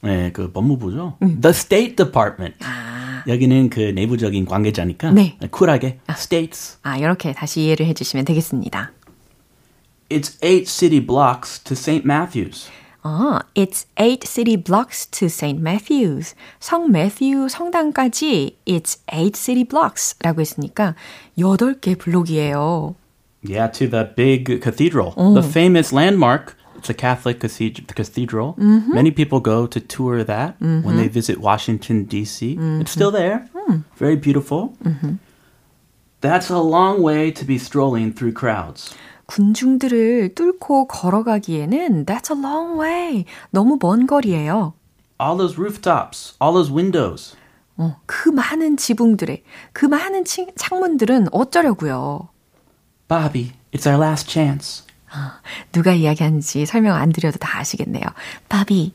네, 0.00 0.32
그 0.32 0.50
법무부죠. 0.52 1.18
The 1.20 1.50
State 1.50 1.96
Department. 1.96 2.56
여기는 3.28 3.68
그 3.70 3.80
내부적인 3.80 4.46
관계자니까 4.46 5.12
네. 5.12 5.36
쿨하게 5.50 6.00
states. 6.10 6.78
아, 6.82 6.96
이렇게 6.96 7.32
다시 7.32 7.60
이해를 7.62 7.86
해주시면 7.86 8.24
되겠습니다. 8.24 8.90
It's 10.08 10.42
eight 10.42 10.66
city 10.68 11.04
blocks 11.06 11.60
to 11.60 11.74
St. 11.74 12.02
Matthews. 12.04 12.68
아, 13.03 13.41
it's 13.55 13.85
eight 13.97 14.25
city 14.27 14.57
blocks 14.57 15.05
to 15.11 15.27
St. 15.27 15.61
Matthews. 15.61 16.35
성 16.59 16.91
매튜 16.91 17.47
성당까지 17.47 18.57
it's 18.65 18.99
eight 19.13 19.37
city 19.37 19.63
blocks 19.63 20.15
라고 20.19 20.41
했으니까 20.41 20.95
8개 21.37 21.97
블록이에요. 21.97 22.95
Yeah, 23.47 23.67
to 23.71 23.87
the 23.87 24.03
big 24.15 24.59
cathedral, 24.61 25.13
the 25.15 25.43
famous 25.43 25.93
landmark. 25.93 26.57
It's 26.75 26.89
a 26.89 26.93
Catholic 26.93 27.39
cathed- 27.39 27.87
cathedral. 27.95 28.55
Many 28.57 29.09
people 29.11 29.39
go 29.39 29.65
to 29.67 29.79
tour 29.79 30.23
that 30.25 30.55
when 30.59 30.97
they 30.97 31.07
visit 31.07 31.39
Washington 31.39 32.03
D.C. 32.05 32.57
It's 32.81 32.91
still 32.91 33.09
there. 33.11 33.47
Very 33.95 34.15
beautiful. 34.17 34.73
That's 36.21 36.49
a 36.49 36.59
long 36.59 37.01
way 37.01 37.31
to 37.31 37.45
be 37.45 37.57
strolling 37.57 38.11
through 38.11 38.33
crowds. 38.33 38.93
군중들을 39.32 40.34
뚫고 40.34 40.88
걸어가기에는 40.88 42.04
that's 42.04 42.30
a 42.30 42.38
long 42.38 42.78
way. 42.78 43.24
너무 43.50 43.78
먼 43.80 44.06
거리예요. 44.06 44.74
All 45.18 45.38
those 45.38 45.56
rooftops, 45.58 46.34
all 46.42 46.52
those 46.52 46.70
windows. 46.70 47.34
어, 47.78 47.96
그 48.04 48.28
많은 48.28 48.76
지붕들의 48.76 49.42
그 49.72 49.86
많은 49.86 50.26
치, 50.26 50.48
창문들은 50.54 51.28
어쩌려고요. 51.32 52.28
Bobby, 53.08 53.52
it's 53.72 53.86
our 53.86 53.98
last 53.98 54.30
chance. 54.30 54.84
누가 55.72 55.94
이야기하는지 55.94 56.66
설명 56.66 56.96
안 56.96 57.10
드려도 57.10 57.38
다 57.38 57.58
아시겠네요. 57.58 58.04
바비, 58.50 58.92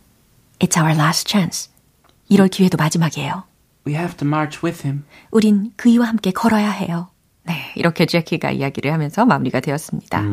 it's 0.59 0.79
our 0.79 0.95
last 0.95 1.27
chance. 1.27 1.71
이럴 2.29 2.47
기회도 2.47 2.77
마지막이에요. 2.77 3.43
We 3.87 3.95
have 3.95 4.15
to 4.17 4.27
march 4.27 4.59
with 4.63 4.85
him. 4.85 5.03
우린 5.31 5.73
그이와 5.77 6.07
함께 6.07 6.29
걸어야 6.29 6.69
해요. 6.69 7.09
네, 7.47 7.71
이렇게 7.75 8.05
제키가 8.05 8.51
이야기를 8.51 8.91
하면서 8.93 9.25
마무리가 9.25 9.59
되었습니다. 9.61 10.23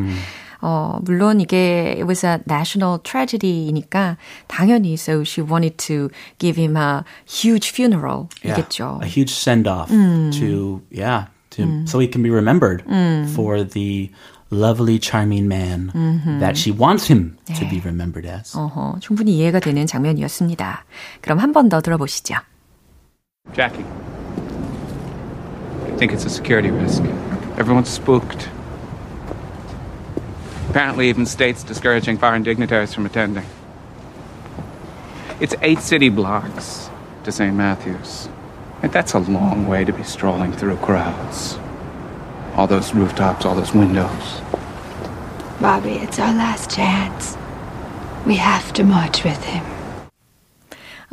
어, 0.61 0.99
물론 1.03 1.41
이게 1.41 1.93
it 1.97 2.03
was 2.03 2.25
a 2.25 2.37
national 2.49 2.99
tragedy이니까 3.03 4.17
당연히 4.47 4.93
so 4.93 5.21
she 5.21 5.45
wanted 5.45 5.77
to 5.77 6.09
give 6.39 6.57
him 6.61 6.75
a 6.77 7.01
huge 7.27 7.69
funeral 7.69 8.27
이겠죠. 8.43 8.99
A 9.03 9.09
huge 9.09 9.31
send 9.33 9.67
off 9.69 9.89
to 9.91 10.81
yeah, 10.91 11.27
to 11.51 11.63
so 11.85 11.99
he 11.99 12.07
can 12.11 12.23
be 12.23 12.29
remembered 12.31 12.83
for 13.33 13.63
the 13.63 14.09
lovely 14.51 14.97
charming 14.99 15.47
man 15.47 15.91
that 16.39 16.57
she 16.57 16.71
wants 16.71 17.07
him 17.11 17.37
to 17.53 17.67
be 17.69 17.79
remembered 17.81 18.25
as. 18.25 18.55
어허, 18.57 18.99
충분히 19.01 19.37
이해가 19.37 19.59
되는 19.59 19.85
장면이었습니다. 19.85 20.85
그럼 21.21 21.39
한 21.39 21.51
번 21.51 21.69
더 21.69 21.81
들어보시죠. 21.81 22.35
Jackie. 23.53 23.85
Think 25.97 26.11
it's 26.11 26.25
a 26.25 26.29
security 26.29 26.71
risk. 26.71 27.03
Everyone's 27.57 27.89
spooked. 27.89 28.49
Apparently, 30.69 31.07
even 31.07 31.25
states 31.25 31.63
discouraging 31.63 32.17
foreign 32.17 32.43
dignitaries 32.43 32.93
from 32.93 33.05
attending. 33.05 33.45
It's 35.39 35.55
eight 35.61 35.79
city 35.79 36.09
blocks 36.09 36.89
to 37.23 37.31
St. 37.31 37.55
Matthew's. 37.55 38.27
And 38.81 38.91
that's 38.91 39.13
a 39.13 39.19
long 39.19 39.67
way 39.67 39.85
to 39.85 39.93
be 39.93 40.03
strolling 40.03 40.51
through 40.51 40.77
crowds. 40.77 41.57
All 42.55 42.67
those 42.67 42.93
rooftops, 42.93 43.45
all 43.45 43.55
those 43.55 43.73
windows. 43.73 44.41
Bobby, 45.61 45.93
it's 45.93 46.19
our 46.19 46.33
last 46.33 46.69
chance. 46.69 47.37
We 48.25 48.35
have 48.35 48.73
to 48.73 48.83
march 48.83 49.23
with 49.23 49.41
him. 49.43 49.74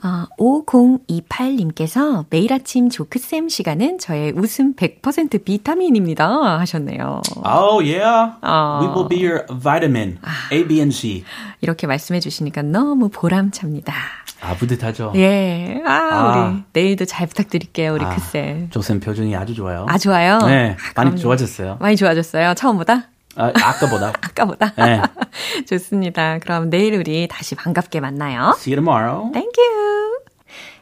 어, 0.05 0.27
5028님께서 0.39 2.25
매일 2.31 2.53
아침 2.53 2.89
조크쌤 2.91 3.49
시간은 3.49 3.99
저의 3.99 4.33
웃음 4.37 4.75
100% 4.75 5.45
비타민입니다 5.45 6.59
하셨네요. 6.59 7.23
Oh 7.45 7.81
yeah, 7.81 8.33
Oh. 8.43 8.81
we 8.83 8.89
will 8.93 9.09
be 9.09 9.25
your 9.25 9.45
vitamin 9.49 10.19
A, 10.53 10.67
B, 10.67 10.79
and 10.79 10.93
C. 10.95 11.25
이렇게 11.61 11.87
말씀해 11.87 12.19
주시니까 12.21 12.63
너무 12.63 13.09
보람찹니다. 13.11 13.95
아 14.41 14.55
뿌듯하죠. 14.57 15.13
예. 15.15 15.81
아, 15.87 15.93
아. 15.93 16.47
우리 16.49 16.63
내일도 16.73 17.05
잘 17.05 17.29
부탁드릴게요, 17.29 17.95
우리 17.95 18.05
아, 18.05 18.17
크쌤. 18.17 18.71
조쌤 18.71 18.99
표정이 18.99 19.37
아주 19.37 19.55
좋아요. 19.55 19.87
아, 19.89 19.99
좋아요? 19.99 20.39
네, 20.39 20.77
아, 20.97 21.05
많이. 21.05 21.17
좋아졌어요. 21.21 21.77
많이 21.81 21.95
좋아졌어요? 21.95 22.55
처음보다? 22.55 23.05
아, 23.37 23.53
아까보다. 23.55 24.09
아까보다? 24.21 24.73
네. 24.77 25.03
좋습니다. 25.67 26.39
그럼 26.39 26.71
내일 26.71 26.95
우리 26.95 27.29
다시 27.29 27.55
반갑게 27.55 28.01
만나요. 28.01 28.55
See 28.57 28.75
you 28.75 28.83
tomorrow. 28.83 29.33
Thank 29.33 29.53
you. 29.59 30.19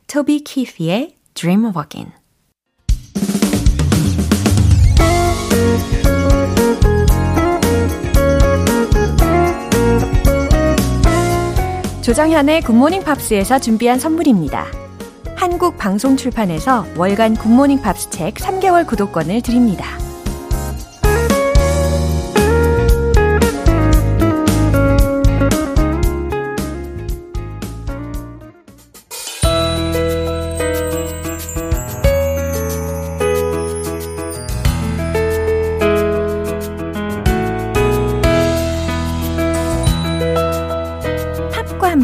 토비 0.06 0.44
키스의 0.44 1.14
Dream 1.34 1.66
Again. 1.66 2.12
조정현의 12.02 12.62
Good 12.62 12.77
Morning 12.77 13.04
Pops에서 13.04 13.60
준비한 13.60 14.00
선물입니다. 14.00 14.66
한국 15.36 15.78
방송 15.78 16.16
출판에서 16.16 16.84
월간 16.96 17.36
Good 17.36 17.53
Morning 17.53 17.82
Pops 17.82 18.10
책 18.10 18.34
3개월 18.34 18.86
구독권을 18.86 19.42
드립니다. 19.42 20.09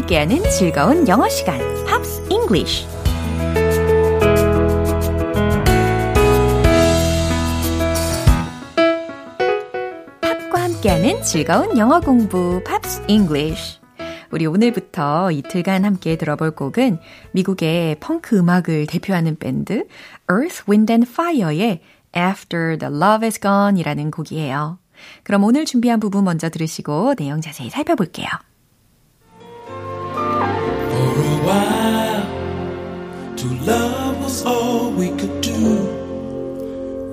함께하는 0.07 0.41
즐거운 0.49 1.05
영어 1.09 1.27
시간, 1.27 1.59
Pops 1.85 2.27
English. 2.29 2.87
팝과 10.21 10.63
함께하는 10.63 11.21
즐거운 11.23 11.77
영어 11.77 11.99
공부, 11.99 12.63
Pops 12.63 13.03
English. 13.09 13.79
우리 14.31 14.45
오늘부터 14.45 15.31
이틀간 15.31 15.83
함께 15.83 16.15
들어볼 16.15 16.51
곡은 16.51 16.99
미국의 17.33 17.97
펑크 17.99 18.37
음악을 18.37 18.87
대표하는 18.87 19.35
밴드 19.37 19.87
Earth, 20.31 20.63
Wind 20.69 20.93
and 20.93 21.09
Fire의 21.09 21.81
After 22.15 22.77
the 22.77 22.93
Love 22.93 23.25
is 23.25 23.41
Gone 23.41 23.77
이라는 23.77 24.11
곡이에요. 24.11 24.79
그럼 25.23 25.43
오늘 25.43 25.65
준비한 25.65 25.99
부분 25.99 26.23
먼저 26.23 26.49
들으시고 26.49 27.15
내용 27.15 27.41
자세히 27.41 27.69
살펴볼게요. 27.69 28.27
Was 34.37 34.45
all 34.45 34.91
we 34.91 35.09
could 35.17 35.41
do. 35.41 35.65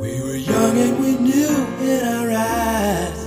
We 0.00 0.20
were 0.22 0.36
young 0.36 0.76
and 0.78 0.98
we 1.00 1.16
knew 1.16 1.56
in 1.80 2.00
our 2.16 2.30
eyes 2.30 3.24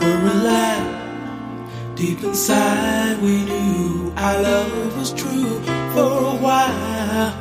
were 0.00 0.22
alive. 0.34 1.96
Deep 1.96 2.22
inside, 2.22 3.20
we 3.20 3.44
knew 3.44 4.12
our 4.16 4.42
love 4.42 4.96
was 4.96 5.12
true. 5.12 5.60
For 5.94 6.12
a 6.34 6.36
while, 6.46 7.32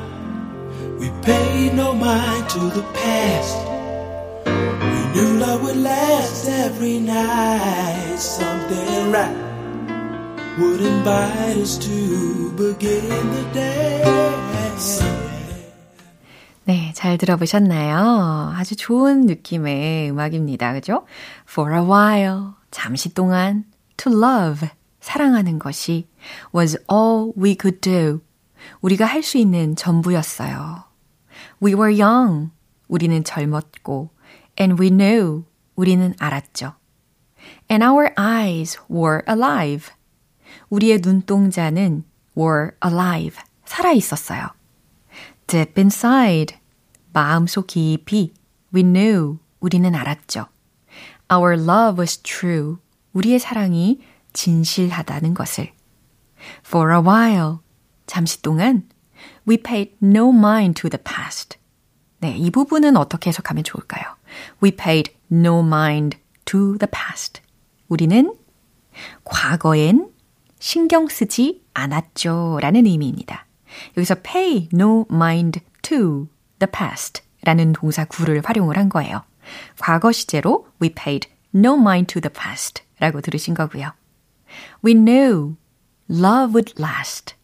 we 0.99 1.11
paid 1.21 1.75
no 1.75 1.93
mind 1.93 2.49
to 2.49 2.59
the 2.77 2.85
past. 2.93 3.57
We 4.93 5.01
knew 5.13 5.39
love 5.39 5.61
would 5.63 5.77
last 5.77 6.47
every 6.47 6.99
night. 6.99 8.17
Something 8.17 9.11
right 9.11 9.37
would 10.57 10.81
invite 10.81 11.57
us 11.57 11.77
to 11.77 12.51
begin 12.51 13.31
the 13.35 13.43
day. 13.53 14.19
네, 16.99 17.03
잘 17.03 17.17
들어보셨나요? 17.17 18.51
아주 18.57 18.75
좋은 18.75 19.21
느낌의 19.21 20.11
음악입니다. 20.11 20.73
그죠? 20.73 21.05
For 21.49 21.73
a 21.73 21.81
while, 21.81 22.49
잠시 22.71 23.13
동안, 23.13 23.63
to 23.95 24.11
love, 24.11 24.67
사랑하는 24.99 25.59
것이 25.59 26.09
was 26.53 26.77
all 26.91 27.31
we 27.41 27.55
could 27.57 27.79
do. 27.79 28.19
우리가 28.81 29.05
할 29.05 29.23
수 29.23 29.37
있는 29.37 29.77
전부였어요. 29.77 30.83
We 31.63 31.73
were 31.73 31.97
young, 31.97 32.51
우리는 32.89 33.23
젊었고, 33.23 34.09
and 34.59 34.81
we 34.81 34.89
knew, 34.89 35.45
우리는 35.77 36.13
알았죠. 36.19 36.73
And 37.71 37.81
our 37.81 38.11
eyes 38.17 38.77
were 38.91 39.21
alive. 39.25 39.89
우리의 40.69 40.99
눈동자는 41.01 42.03
were 42.37 42.71
alive, 42.83 43.37
살아 43.63 43.93
있었어요. 43.93 44.49
Deep 45.47 45.79
inside, 45.79 46.59
마음속 47.13 47.67
깊이, 47.67 48.34
we 48.74 48.84
knew, 48.84 49.39
우리는 49.60 49.93
알았죠. 49.93 50.48
Our 51.32 51.54
love 51.62 52.02
was 52.02 52.17
true, 52.22 52.78
우리의 53.13 53.39
사랑이 53.39 54.00
진실하다는 54.34 55.34
것을. 55.34 55.72
For 56.65 56.93
a 56.93 57.02
while, 57.02 57.58
잠시 58.08 58.41
동안, 58.41 58.88
we 59.48 59.58
paid 59.58 59.95
no 60.02 60.30
mind 60.30 60.82
to 60.82 60.89
the 60.89 61.02
past. 61.04 61.58
네, 62.19 62.36
이 62.38 62.50
부분은 62.52 62.98
어떻게 62.98 63.30
해석하면 63.30 63.63
좋을까요? 63.63 64.04
We 64.62 64.72
paid 64.72 65.13
no 65.32 65.60
mind 65.60 66.17
to 66.45 66.78
the 66.78 66.89
past. 66.91 67.41
우리는 67.88 68.36
과거엔 69.24 70.12
신경 70.60 71.08
쓰지 71.08 71.63
않았죠. 71.74 72.60
라는 72.62 72.86
의미입니다. 72.86 73.45
여기서 73.98 74.15
pay 74.24 74.69
no 74.74 75.06
mind 75.12 75.62
to 75.82 76.28
the 76.60 76.72
past 76.72 77.24
라는 77.43 77.74
동사 77.74 78.06
구를 78.06 78.41
활용을 78.43 78.78
한 78.78 78.89
거예요. 78.89 79.24
과거 79.80 80.12
시제로 80.12 80.67
we 80.82 80.93
paid 80.93 81.30
no 81.56 81.76
mind 81.76 82.13
to 82.13 82.22
the 82.22 82.32
past 82.32 82.84
라고 83.00 83.22
들으신 83.22 83.54
거고요. 83.54 83.91
We 84.84 84.93
knew 84.93 85.56
love 86.10 86.54
would 86.54 86.74
last. 86.80 87.36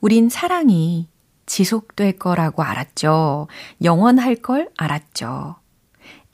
우린 0.00 0.28
사랑이 0.28 1.08
지속될 1.46 2.18
거라고 2.18 2.62
알았죠. 2.62 3.48
영원할 3.82 4.36
걸 4.36 4.70
알았죠. 4.76 5.56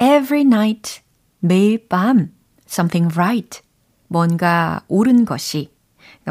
Every 0.00 0.42
night, 0.42 1.00
매일 1.40 1.88
밤, 1.88 2.32
something 2.68 3.14
right. 3.14 3.60
뭔가 4.06 4.82
옳은 4.88 5.24
것이, 5.24 5.74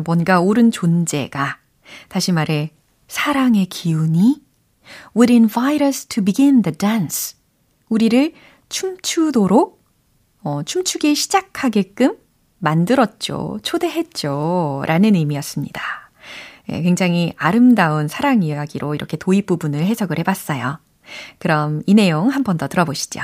뭔가 0.06 0.39
옳은 0.39 0.71
존재가, 0.71 1.60
다시 2.08 2.32
말해, 2.32 2.73
사랑의 3.08 3.67
기운이 3.67 4.46
would 5.15 5.32
invite 5.32 5.84
us 5.84 6.06
to 6.08 6.23
begin 6.23 6.62
the 6.62 6.76
dance. 6.78 7.36
우리를 7.89 8.34
춤추도록, 8.69 9.82
어, 10.43 10.63
춤추기 10.63 11.15
시작하게끔 11.15 12.17
만들었죠. 12.60 13.60
초대했죠. 13.63 14.84
라는 14.88 15.15
의미였습니다. 15.15 15.82
예, 16.69 16.82
굉장히 16.82 17.34
아름다운 17.38 18.08
사랑 18.08 18.43
이야기로 18.43 18.93
이렇게 18.95 19.15
도입 19.17 19.45
부분을 19.45 19.86
해석을 19.86 20.19
해봤어요. 20.19 20.80
그럼 21.39 21.82
이 21.86 21.93
내용 21.93 22.28
한 22.30 22.43
번 22.43 22.58
더 22.58 22.67
들어보시죠. 22.67 23.21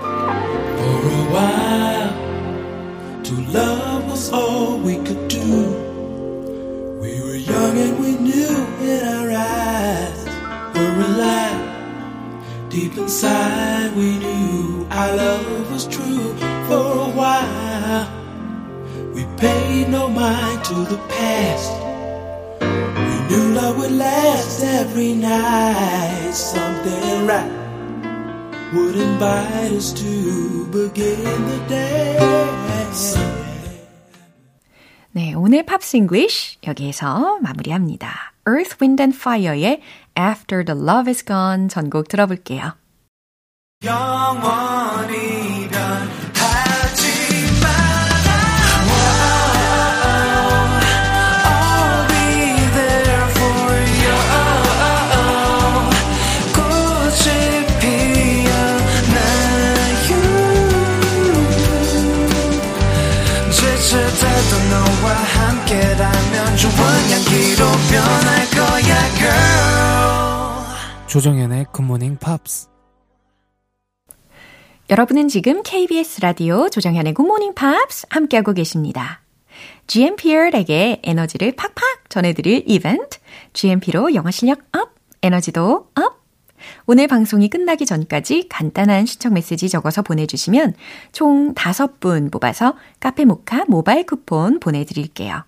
For 0.00 1.10
a 1.10 1.26
while, 1.30 2.10
to 3.22 3.34
love 3.54 4.04
was 4.10 4.32
all 4.32 4.80
we 4.84 4.94
could 5.04 5.28
do. 5.28 5.40
We 7.00 7.20
were 7.20 7.36
young 7.36 7.78
and 7.78 8.00
we 8.02 8.16
were 11.15 11.15
alive. 11.15 11.61
Deep 12.69 12.97
inside, 12.97 13.95
we 13.95 14.17
knew 14.17 14.87
our 14.91 15.15
love 15.15 15.71
was 15.71 15.87
true. 15.87 16.35
For 16.67 17.07
a 17.07 17.09
while, 17.11 18.07
we 19.13 19.25
paid 19.37 19.89
no 19.89 20.07
mind 20.07 20.63
to 20.65 20.75
the 20.85 20.97
past. 21.09 21.71
We 22.61 23.15
knew 23.27 23.53
love 23.53 23.77
would 23.77 23.91
last 23.91 24.63
every 24.63 25.13
night. 25.13 26.31
Something 26.33 27.27
right 27.27 27.51
would 28.73 28.95
invite 28.95 29.71
us 29.73 29.91
to 29.93 30.65
begin 30.71 31.23
the 31.23 31.59
day. 31.67 32.17
네, 35.13 35.33
오늘 35.33 35.63
팝스 35.63 35.97
잉글리쉬 35.97 36.59
여기에서 36.65 37.37
마무리합니다. 37.41 38.31
Earth, 38.47 38.77
Wind 38.81 39.03
and 39.03 39.17
Fire의 39.17 39.81
After 40.16 40.64
the 40.64 40.74
Love 40.74 41.08
is 41.08 41.22
Gone 41.24 41.68
전곡 41.68 42.08
들어볼게요. 42.08 42.72
영원히 43.84 45.46
너와 64.70 65.12
함께라면 65.12 66.56
좋은 66.56 66.72
향기로 66.72 67.66
변할 67.90 68.50
거야. 68.50 68.95
조정현의 71.16 71.68
Good 71.72 71.89
Morning 71.89 72.18
Pops 72.18 72.68
여러분은 74.90 75.28
지금 75.28 75.62
KBS 75.62 76.20
라디오 76.20 76.68
조정현의 76.68 77.14
Morning 77.18 77.54
Pops 77.54 78.06
함께하고 78.10 78.52
계십니다. 78.52 79.22
GMPer에게 79.86 81.00
에너지를 81.02 81.56
팍팍 81.56 82.10
전해드릴 82.10 82.64
이벤트, 82.66 83.18
GMP로 83.54 84.12
영어 84.12 84.30
실력 84.30 84.58
up, 84.76 84.94
에너지도 85.22 85.88
up! 85.94 86.22
오늘 86.84 87.06
방송이 87.06 87.48
끝나기 87.48 87.86
전까지 87.86 88.50
간단한 88.50 89.06
신청 89.06 89.32
메시지 89.32 89.70
적어서 89.70 90.02
보내주시면 90.02 90.74
총 91.12 91.54
5분 91.54 92.30
뽑아서 92.30 92.74
카페 93.00 93.24
모카 93.24 93.64
모바일 93.68 94.04
쿠폰 94.04 94.60
보내드릴게요. 94.60 95.44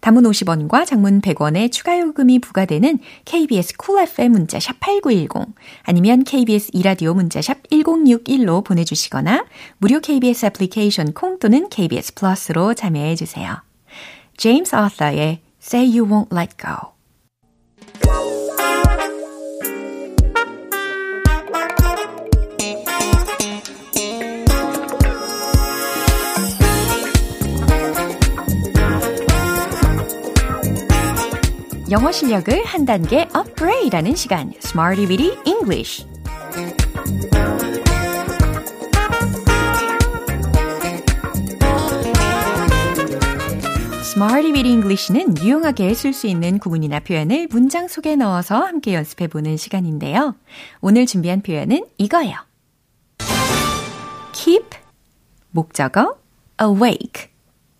단문 0.00 0.22
50원과 0.22 0.86
장문 0.86 1.20
100원의 1.20 1.70
추가 1.72 1.98
요금이 1.98 2.40
부과되는 2.40 2.98
KBS 3.24 3.76
Cool 3.76 4.08
FM 4.08 4.32
문자 4.32 4.58
샵 4.60 4.80
8910 4.80 5.54
아니면 5.82 6.24
KBS 6.24 6.70
2라디오 6.72 7.14
문자 7.14 7.40
샵 7.40 7.62
1061로 7.70 8.64
보내주시거나 8.64 9.44
무료 9.78 10.00
KBS 10.00 10.46
애플리케이션 10.46 11.12
콩 11.12 11.38
또는 11.38 11.68
KBS 11.68 12.14
플러스로 12.14 12.74
참여해 12.74 13.14
주세요. 13.16 13.62
제임스 14.36 14.74
아서의 14.74 15.40
Say 15.62 15.98
You 15.98 16.08
Won't 16.08 16.36
Let 16.36 16.56
Go 16.56 16.92
영어 31.92 32.10
실력을 32.10 32.64
한 32.64 32.86
단계 32.86 33.28
업그레이드하는 33.34 34.16
시간 34.16 34.50
Smarty 34.64 35.06
Bitty 35.06 35.38
English 35.44 36.06
Smarty 44.00 44.52
Bitty 44.52 44.72
English는 44.72 45.36
유용하게 45.36 45.92
쓸 45.92 46.14
수 46.14 46.26
있는 46.26 46.58
구문이나 46.58 47.00
표현을 47.00 47.48
문장 47.50 47.88
속에 47.88 48.16
넣어서 48.16 48.56
함께 48.56 48.94
연습해 48.94 49.28
보는 49.28 49.58
시간인데요. 49.58 50.34
오늘 50.80 51.04
준비한 51.04 51.42
표현은 51.42 51.84
이거예요. 51.98 52.38
keep 54.32 54.64
목적어 55.50 56.16
awake 56.58 57.31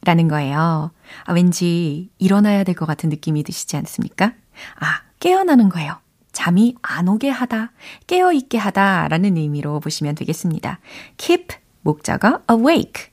라는 0.04 0.28
거예요. 0.28 0.90
아, 1.24 1.32
왠지 1.32 2.10
일어나야 2.18 2.64
될 2.64 2.74
것 2.74 2.86
같은 2.86 3.08
느낌이 3.08 3.42
드시지 3.44 3.76
않습니까? 3.76 4.32
아, 4.80 5.02
깨어나는 5.20 5.68
거예요. 5.68 5.98
잠이 6.32 6.74
안 6.82 7.08
오게 7.08 7.28
하다, 7.28 7.72
깨어있게 8.06 8.56
하다 8.58 9.08
라는 9.08 9.36
의미로 9.36 9.80
보시면 9.80 10.14
되겠습니다. 10.14 10.80
keep 11.18 11.54
목적어 11.82 12.40
awake. 12.50 13.12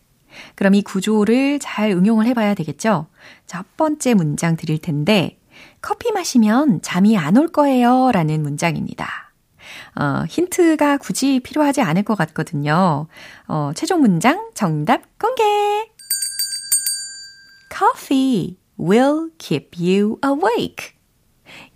그럼 0.56 0.74
이 0.76 0.82
구조를 0.82 1.60
잘 1.60 1.92
응용을 1.92 2.26
해봐야 2.28 2.54
되겠죠? 2.54 3.08
첫 3.46 3.66
번째 3.78 4.14
문장 4.14 4.56
드릴 4.56 4.80
텐데, 4.80 5.38
커피 5.82 6.12
마시면 6.12 6.82
잠이 6.82 7.18
안 7.18 7.36
올 7.38 7.50
거예요 7.50 8.12
라는 8.14 8.42
문장입니다. 8.42 9.08
어, 9.96 10.24
힌트가 10.30 10.98
굳이 10.98 11.42
필요하지 11.42 11.82
않을 11.82 12.04
것 12.04 12.18
같거든요. 12.18 13.08
어, 13.48 13.72
최종 13.76 14.00
문장 14.02 14.50
정답 14.56 15.02
공개! 15.20 15.44
Coffee 17.80 18.58
will 18.78 19.30
keep 19.38 19.72
you 19.80 20.18
awake. 20.26 20.96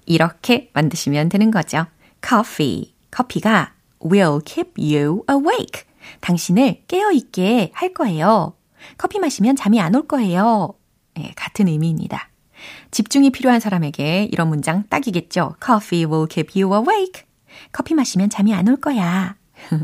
이렇게 0.06 0.70
만드시면 0.74 1.30
되는 1.30 1.50
거죠. 1.50 1.86
Coffee, 2.22 2.94
커피가 3.10 3.72
will 4.04 4.40
keep 4.46 4.74
you 4.78 5.24
awake. 5.30 5.84
당신을 6.20 6.84
깨어있게 6.90 7.72
할 7.74 7.94
거예요. 7.94 8.54
커피 8.98 9.20
마시면 9.20 9.56
잠이 9.56 9.80
안 9.80 9.96
올 9.96 10.06
거예요. 10.06 10.74
네, 11.16 11.32
같은 11.38 11.70
의미입니다. 11.70 12.30
집중이 12.92 13.30
필요한 13.32 13.62
사람에게 13.62 14.28
이런 14.30 14.50
문장 14.50 14.84
딱이겠죠. 14.90 15.56
Coffee 15.66 16.06
will 16.06 16.28
keep 16.30 16.62
you 16.62 16.76
awake. 16.76 17.24
커피 17.72 17.94
마시면 17.94 18.30
잠이 18.30 18.54
안 18.54 18.68
올 18.68 18.76
거야. 18.76 19.38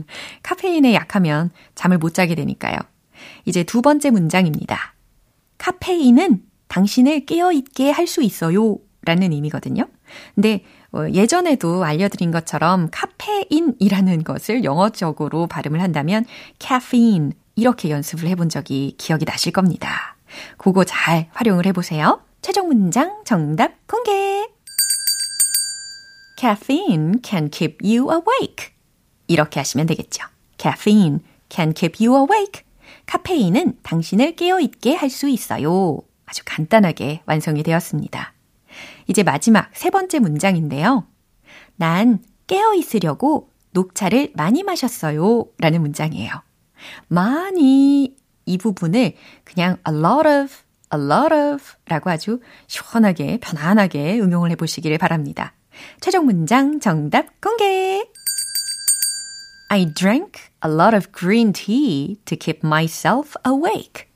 카페인에 0.44 0.94
약하면 0.94 1.52
잠을 1.76 1.98
못 1.98 2.14
자게 2.14 2.36
되니까요. 2.36 2.78
이제 3.46 3.64
두 3.64 3.82
번째 3.82 4.12
문장입니다. 4.12 4.96
카페인은 5.60 6.42
당신을 6.68 7.26
깨어있게 7.26 7.92
할 7.92 8.08
수 8.08 8.24
있어요. 8.24 8.78
라는 9.04 9.32
의미거든요. 9.32 9.88
근데 10.36 10.64
어, 10.92 11.06
예전에도 11.14 11.84
알려드린 11.84 12.32
것처럼 12.32 12.90
카페인이라는 12.92 14.24
것을 14.24 14.64
영어적으로 14.64 15.48
발음을 15.48 15.82
한다면 15.82 16.26
caffeine 16.60 17.32
이렇게 17.56 17.90
연습을 17.90 18.28
해본 18.30 18.50
적이 18.50 18.96
기억이 18.98 19.26
나실 19.26 19.52
겁니다. 19.52 20.18
그거 20.58 20.84
잘 20.84 21.28
활용을 21.32 21.66
해보세요. 21.66 22.22
최종 22.42 22.68
문장 22.68 23.24
정답 23.26 23.74
공개! 23.88 24.48
Caffeine 26.38 27.20
can 27.24 27.50
keep 27.52 27.78
you 27.84 28.10
awake. 28.12 28.74
이렇게 29.28 29.60
하시면 29.60 29.88
되겠죠. 29.88 30.26
Caffeine 30.58 31.20
can 31.50 31.74
keep 31.74 32.06
you 32.06 32.18
awake. 32.18 32.64
카페인은 33.06 33.80
당신을 33.84 34.36
깨어있게 34.36 34.96
할 34.96 35.10
수 35.10 35.28
있어요. 35.28 36.00
아주 36.26 36.44
간단하게 36.46 37.24
완성이 37.26 37.64
되었습니다. 37.64 38.34
이제 39.08 39.24
마지막 39.24 39.70
세 39.74 39.90
번째 39.90 40.20
문장인데요. 40.20 41.08
난 41.76 42.20
깨어있으려고 42.48 43.50
녹차를 43.72 44.32
많이 44.36 44.64
마셨어요. 44.64 45.46
라는 45.58 45.82
문장이에요. 45.82 46.32
많이 47.08 48.16
이 48.46 48.58
부분을 48.58 49.14
그냥 49.44 49.78
a 49.88 49.94
lot 49.94 50.28
of, 50.28 50.54
a 50.94 51.00
lot 51.00 51.34
of 51.34 51.64
라고 51.88 52.10
아주 52.10 52.40
시원하게, 52.68 53.40
편안하게 53.42 54.20
응용을 54.20 54.52
해보시기를 54.52 54.98
바랍니다. 54.98 55.54
최종 56.02 56.26
문장 56.26 56.80
정답 56.80 57.42
공개! 57.42 58.04
I 59.72 59.86
drank 59.86 60.52
a 60.66 60.70
lot 60.70 60.96
of 60.96 61.12
green 61.12 61.54
tea 61.54 62.18
to 62.26 62.36
keep 62.36 62.66
myself 62.66 63.36
awake. 63.46 64.08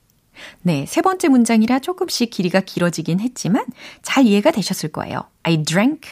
네, 0.62 0.84
세 0.84 1.00
번째 1.00 1.28
문장이라 1.28 1.78
조금씩 1.78 2.30
길이가 2.30 2.60
길어지긴 2.60 3.20
했지만 3.20 3.64
잘 4.02 4.26
이해가 4.26 4.50
되셨을 4.50 4.90
거예요. 4.90 5.22
I 5.44 5.62
drank. 5.62 6.10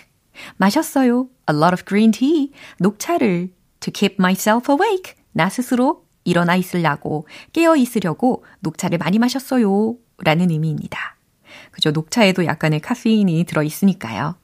마셨어요. 0.58 1.28
A 1.50 1.56
lot 1.56 1.72
of 1.74 1.84
green 1.84 2.12
tea. 2.12 2.52
녹차를 2.78 3.52
to 3.80 3.92
keep 3.92 4.16
myself 4.20 4.70
awake. 4.70 5.14
나 5.32 5.48
스스로 5.48 6.06
일어나 6.22 6.54
있으려고, 6.54 7.26
깨어 7.52 7.74
있으려고 7.74 8.44
녹차를 8.60 8.98
많이 8.98 9.18
마셨어요. 9.18 9.96
라는 10.18 10.50
의미입니다. 10.50 11.16
그죠? 11.72 11.90
녹차에도 11.90 12.44
약간의 12.44 12.80
카페인이 12.80 13.42
들어 13.44 13.64
있으니까요. 13.64 14.36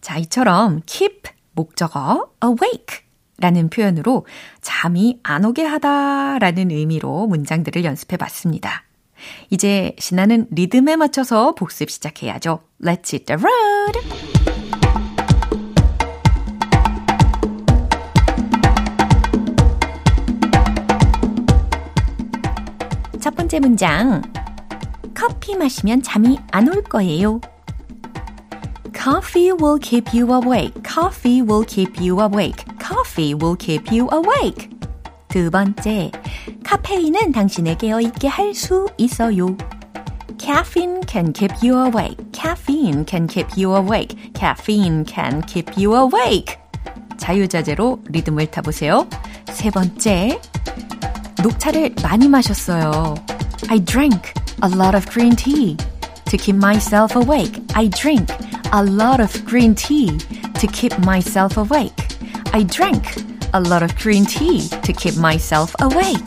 자, 0.00 0.18
이처럼 0.18 0.82
keep 0.86 1.22
목적어 1.52 2.30
awake 2.44 3.09
라는 3.40 3.68
표현으로 3.70 4.26
잠이 4.60 5.18
안 5.22 5.44
오게 5.44 5.64
하다 5.64 6.38
라는 6.38 6.70
의미로 6.70 7.26
문장들을 7.26 7.84
연습해 7.84 8.16
봤습니다. 8.16 8.84
이제 9.50 9.94
신나는 9.98 10.46
리듬에 10.50 10.96
맞춰서 10.96 11.54
복습 11.54 11.90
시작해야죠. 11.90 12.60
Let's 12.82 13.12
hit 13.12 13.24
the 13.26 13.38
road! 13.42 15.00
첫 23.20 23.34
번째 23.36 23.60
문장. 23.60 24.22
커피 25.14 25.54
마시면 25.56 26.02
잠이 26.02 26.38
안 26.52 26.68
올 26.68 26.82
거예요. 26.82 27.40
Coffee 28.99 29.51
will 29.51 29.77
keep 29.79 30.13
you 30.13 30.31
awake. 30.33 30.83
Coffee 30.83 31.41
will 31.41 31.63
keep 31.65 31.99
you 31.99 32.19
awake. 32.19 32.63
Coffee 32.79 33.33
will 33.33 33.55
keep 33.55 33.91
you 33.91 34.07
awake. 34.11 34.69
두 35.27 35.51
번째, 35.51 36.11
카페인은 36.63 37.31
당신을 37.33 37.77
깨어있게 37.77 38.27
할 38.27 38.53
수 38.53 38.87
있어요. 38.97 39.57
Caffeine 40.37 41.01
can 41.07 41.33
keep 41.33 41.53
you 41.61 41.77
awake. 41.77 42.17
Caffeine 42.31 43.05
can 43.05 43.27
keep 43.27 43.47
you 43.57 43.75
awake. 43.75 44.15
Caffeine 44.33 45.03
can 45.05 45.41
keep 45.45 45.71
you 45.77 45.95
awake. 45.95 46.57
자유자재로 47.17 47.99
리듬을 48.09 48.47
타보세요. 48.51 49.07
세 49.49 49.69
번째, 49.71 50.39
녹차를 51.41 51.95
많이 52.03 52.27
마셨어요. 52.29 53.15
I 53.69 53.79
drank 53.79 54.33
a 54.63 54.69
lot 54.69 54.95
of 54.95 55.05
green 55.09 55.35
tea 55.35 55.75
to 56.25 56.37
keep 56.37 56.55
myself 56.55 57.15
awake. 57.17 57.61
I 57.73 57.89
drink 57.89 58.27
a 58.72 58.84
lot 58.84 59.20
of 59.20 59.44
green 59.44 59.74
tea 59.74 60.16
to 60.60 60.66
keep 60.68 60.96
myself 61.00 61.56
awake. 61.56 62.06
I 62.52 62.62
drank 62.64 63.04
a 63.52 63.60
lot 63.60 63.82
of 63.82 63.96
green 63.96 64.24
tea 64.24 64.68
to 64.68 64.92
keep 64.92 65.16
myself 65.16 65.74
awake. 65.82 66.24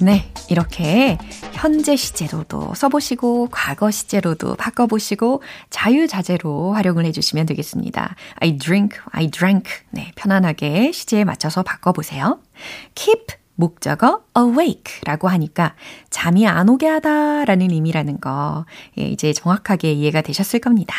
네, 0.00 0.32
이렇게 0.48 1.18
현재 1.52 1.96
시제로도 1.96 2.74
써보시고 2.74 3.48
과거 3.50 3.90
시제로도 3.90 4.54
바꿔보시고 4.54 5.42
자유자재로 5.70 6.72
활용을 6.72 7.04
해주시면 7.06 7.46
되겠습니다. 7.46 8.14
I 8.36 8.58
drink, 8.58 9.00
I 9.10 9.28
drank. 9.28 9.72
네, 9.90 10.12
편안하게 10.14 10.92
시제에 10.92 11.24
맞춰서 11.24 11.64
바꿔보세요. 11.64 12.38
keep 12.94 13.26
목적어 13.58 14.22
awake라고 14.36 15.26
하니까 15.28 15.74
잠이 16.10 16.46
안 16.46 16.68
오게 16.68 16.86
하다라는 16.86 17.72
의미라는 17.72 18.20
거 18.20 18.64
예, 18.98 19.02
이제 19.02 19.32
정확하게 19.32 19.92
이해가 19.92 20.22
되셨을 20.22 20.60
겁니다. 20.60 20.94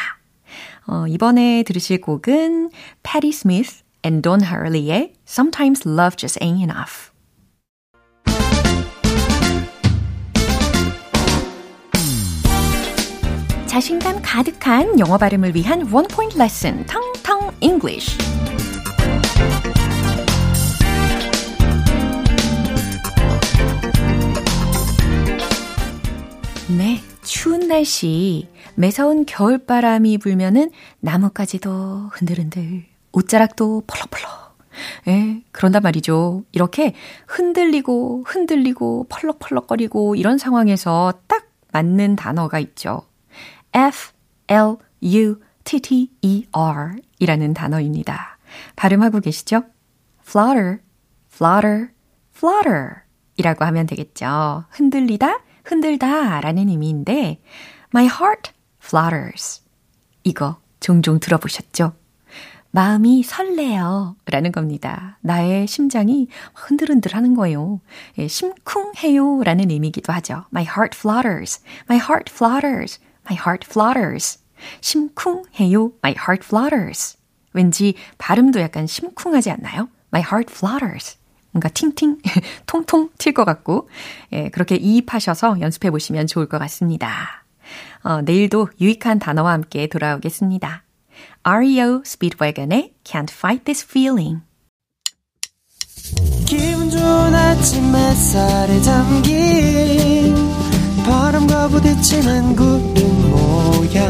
어, 0.86 1.08
이번에 1.08 1.64
들으실 1.64 2.02
곡은 2.02 2.72
Patti 3.02 3.30
Smith 3.30 3.84
and 4.06 4.22
Don 4.22 4.42
Hurley의 4.44 5.14
Sometimes 5.26 5.88
Love 5.88 6.18
Just 6.18 6.40
Ain't 6.42 6.60
Enough. 6.60 7.12
자신감 13.68 14.20
가득한 14.22 15.00
영어 15.00 15.18
발음을 15.18 15.56
위한 15.56 15.88
원 15.94 16.06
포인트 16.08 16.38
레슨 16.38 16.86
텅텅 16.88 17.52
English. 17.62 18.18
네, 26.78 27.00
추운 27.24 27.68
날씨, 27.68 28.48
매서운 28.76 29.26
겨울바람이 29.26 30.20
불면은 30.20 30.70
나뭇가지도 31.00 32.10
흔들흔들, 32.14 32.86
옷자락도 33.12 33.84
펄럭펄럭. 33.88 34.58
예, 35.08 35.42
그런단 35.52 35.82
말이죠. 35.82 36.44
이렇게 36.52 36.94
흔들리고 37.28 38.24
흔들리고 38.28 39.08
펄럭펄럭거리고 39.10 40.16
이런 40.16 40.38
상황에서 40.38 41.14
딱 41.28 41.48
맞는 41.72 42.16
단어가 42.16 42.60
있죠. 42.60 43.02
F, 43.74 44.12
L, 44.48 44.78
U, 45.04 45.40
T, 45.64 45.80
T, 45.80 46.12
E, 46.22 46.46
R 46.52 46.92
이라는 47.18 47.56
단어입니다. 47.56 48.38
발음하고 48.76 49.22
계시죠? 49.22 49.64
flutter, 50.22 50.78
flutter, 51.32 51.90
flutter 52.36 52.90
이라고 53.38 53.66
하면 53.66 53.88
되겠죠. 53.88 54.66
흔들리다, 54.70 55.40
흔들다 55.70 56.42
라는 56.42 56.68
의미인데, 56.70 57.40
my 57.94 58.06
heart 58.06 58.52
flutters. 58.84 59.62
이거 60.24 60.58
종종 60.80 61.20
들어보셨죠? 61.20 61.94
마음이 62.72 63.24
설레요. 63.24 64.16
라는 64.26 64.52
겁니다. 64.52 65.18
나의 65.22 65.68
심장이 65.68 66.28
흔들흔들 66.54 67.16
하는 67.16 67.34
거예요. 67.34 67.82
예, 68.18 68.28
심쿵해요. 68.28 69.44
라는 69.44 69.72
의미이기도 69.72 70.14
하죠. 70.14 70.46
My 70.54 70.64
heart 70.66 70.98
flutters. 70.98 71.62
My 71.90 72.00
heart 72.00 72.32
flutters. 72.32 73.00
My 73.26 73.38
heart 73.40 73.68
flutters. 73.68 74.40
심쿵해요. 74.82 75.94
My 76.04 76.16
heart 76.16 76.46
flutters. 76.46 77.18
왠지 77.54 77.96
발음도 78.18 78.60
약간 78.60 78.86
심쿵하지 78.86 79.50
않나요? 79.50 79.90
My 80.14 80.24
heart 80.24 80.54
flutters. 80.54 81.18
뭔가 81.52 81.70
팅팅, 81.70 82.18
통통 82.66 83.10
튈 83.18 83.34
것 83.34 83.46
같고, 83.46 83.90
예, 84.34 84.50
그렇게 84.50 84.76
이입하셔서 84.76 85.62
연습해 85.62 85.92
보시면 85.92 86.28
좋을 86.28 86.48
것 86.48 86.60
같습니다. 86.60 87.44
어, 88.04 88.22
내일도 88.22 88.70
유익한 88.80 89.20
단어와 89.20 89.52
함께 89.52 89.88
돌아오겠습니다. 89.88 90.84
REO 91.44 92.02
Speedwagon의 92.06 92.94
Can't 93.04 93.32
Fight 93.32 93.64
This 93.66 93.86
Feeling. 93.86 94.42
기분 96.46 96.90
좋은 96.90 97.36
아침 97.36 97.96
햇살에 97.96 98.82
담긴 98.82 100.36
바람과 101.06 101.68
부딪히는 101.70 102.56
구름 102.56 103.32
모양 103.32 104.10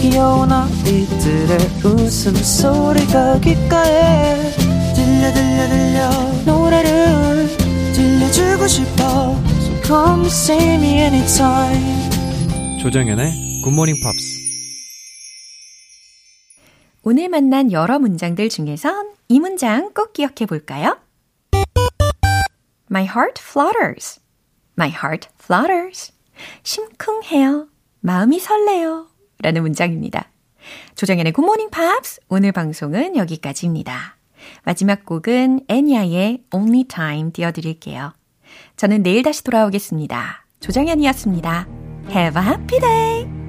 귀여운 0.00 0.52
아이들의 0.52 1.58
웃음소리가 1.84 3.40
귓가에 3.40 4.75
들려 5.32 5.68
들려 5.68 5.68
들려 5.68 6.42
노래를 6.44 7.56
들려주고 7.94 8.66
싶어 8.66 9.36
So 9.60 9.82
come 9.82 10.26
see 10.26 10.74
me 10.74 11.00
anytime 11.00 12.06
조정연의 12.80 13.62
굿모닝 13.64 13.96
팝스. 14.00 14.36
오늘 17.02 17.28
만난 17.28 17.72
여러 17.72 17.98
문장들 17.98 18.48
중에선 18.48 19.12
이 19.28 19.40
문장 19.40 19.92
꼭 19.92 20.12
기억해 20.12 20.46
볼까요? 20.46 20.98
My 22.90 23.04
heart 23.04 23.42
flutters. 23.42 24.20
My 24.78 24.90
heart 24.90 25.28
flutters. 25.42 26.12
심쿵해요. 26.62 27.68
마음이 28.00 28.38
설레요. 28.38 29.08
라는 29.40 29.62
문장입니다. 29.62 30.30
조정연의 30.94 31.32
굿모닝 31.32 31.70
팝스 31.70 32.20
오늘 32.28 32.52
방송은 32.52 33.16
여기까지입니다. 33.16 34.16
마지막 34.64 35.04
곡은 35.04 35.60
애니아의 35.68 36.44
Only 36.52 36.84
Time 36.84 37.32
띄워드릴게요. 37.32 38.12
저는 38.76 39.02
내일 39.02 39.22
다시 39.22 39.42
돌아오겠습니다. 39.44 40.46
조정연이었습니다. 40.60 41.66
Have 42.10 42.42
a 42.42 42.48
happy 42.48 42.80
day! 42.80 43.45